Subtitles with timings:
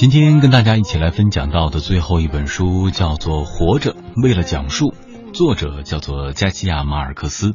[0.00, 4.94] 今天跟大家一起来分享到的最后一本书叫做《活着为了讲述》，
[5.34, 7.52] 作者叫做加西亚马尔克斯，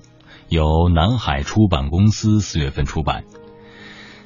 [0.48, 3.24] 由南海出版公司四月份出版。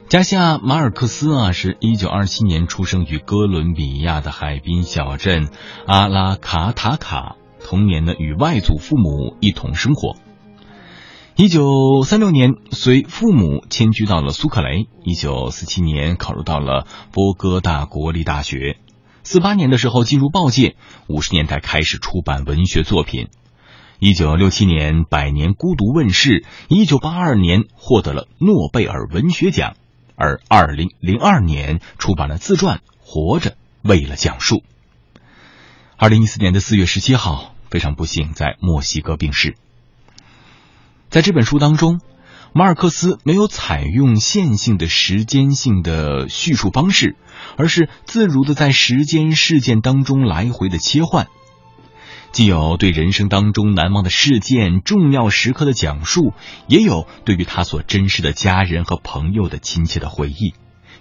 [0.10, 5.48] 加西亚马尔克斯啊，是一九二七年出生于哥伦比亚的海滨小镇
[5.88, 10.18] 阿拉卡塔卡，童年呢与外祖父母一同生活。
[11.42, 14.90] 一九三六年，随父母迁居到了苏克雷。
[15.06, 18.78] 一九四七年，考入到了波哥大国立大学。
[19.24, 20.76] 四八年的时候进入报界。
[21.08, 23.30] 五十年代开始出版文学作品。
[24.00, 26.44] 一九六七年，《百年孤独》问世。
[26.68, 29.78] 一九八二年，获得了诺贝尔文学奖。
[30.18, 34.56] 而二零零二年，出版了自传《活着为了讲述》。
[35.96, 39.56] 二零一四年的四月十七号，非常不幸在墨西哥病逝。
[41.10, 42.00] 在这本书当中，
[42.54, 47.16] 马尔克斯没有采用线性的时间性的叙述方式，
[47.58, 51.28] 而是自如的在时间事件当中来回的切换，
[52.32, 56.34] 既有对人生当中难忘的事件、重要时刻的讲述，
[56.68, 60.54] 也有对于他所珍视的家人和朋友的亲切的回忆，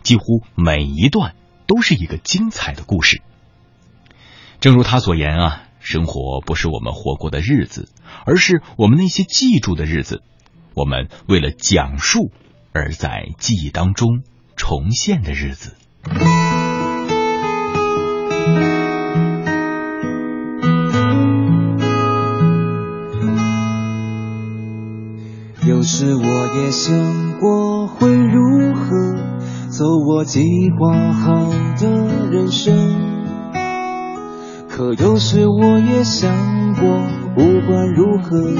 [0.02, 1.34] 几乎每一段
[1.66, 3.20] 都是一个精彩的故事。
[4.58, 5.62] 正如他所言啊。
[5.80, 7.88] 生活不是我们活过的日子，
[8.26, 10.22] 而是我们那些记住的日子。
[10.74, 12.30] 我们为了讲述
[12.72, 14.22] 而在记忆当中
[14.56, 15.76] 重现的日子。
[25.66, 28.88] 有时我也想过会如何
[29.68, 30.40] 走我计
[30.78, 33.17] 划好的人生。
[34.78, 36.32] 可有时我也想
[36.74, 37.02] 过，
[37.34, 38.54] 不管如何，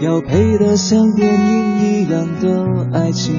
[0.00, 3.34] 要配得像电影一样的爱情。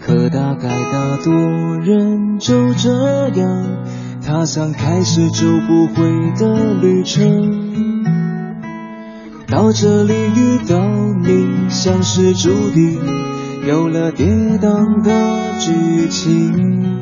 [0.00, 1.32] 可大概大多
[1.78, 3.84] 人就这样
[4.20, 8.02] 踏上开始就不回的旅程。
[9.46, 10.76] 到这里遇到
[11.22, 12.98] 你，像是注定，
[13.64, 14.26] 有了跌
[14.60, 17.01] 宕的剧情。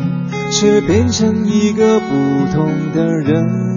[0.51, 3.70] 却变成一个不同的人。